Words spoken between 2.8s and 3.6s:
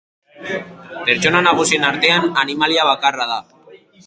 bakarra da.